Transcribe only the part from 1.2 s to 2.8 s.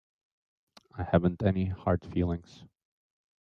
any hard feelings.